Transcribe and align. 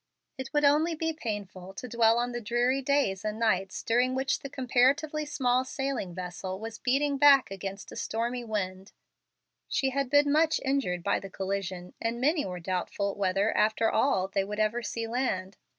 It 0.35 0.49
would 0.51 0.65
only 0.65 0.95
be 0.95 1.13
painful 1.13 1.75
to 1.75 1.87
dwell 1.87 2.17
on 2.17 2.31
the 2.31 2.41
dreary 2.41 2.81
days 2.81 3.23
and 3.23 3.37
nights 3.39 3.83
during 3.83 4.15
which 4.15 4.39
the 4.39 4.49
comparatively 4.49 5.27
small 5.27 5.63
sailing 5.63 6.15
vessel 6.15 6.59
was 6.59 6.79
beating 6.79 7.19
back 7.19 7.51
against 7.51 7.91
a 7.91 7.95
stormy 7.95 8.43
wind 8.43 8.87
to 8.87 8.93
the 8.93 8.93
port 8.95 8.95
from 8.95 8.97
which 8.97 9.67
she 9.75 9.89
had 9.91 9.97
sailed. 9.97 10.09
She 10.09 10.17
had 10.17 10.23
been 10.25 10.31
much 10.33 10.59
injured 10.65 11.03
by 11.03 11.19
the 11.19 11.29
collision, 11.29 11.93
and 12.01 12.19
many 12.19 12.43
were 12.47 12.59
doubtful 12.59 13.13
whether, 13.13 13.55
after 13.55 13.91
all, 13.91 14.27
they 14.27 14.43
would 14.43 14.59
ever 14.59 14.81
see 14.81 15.05
land. 15.05 15.57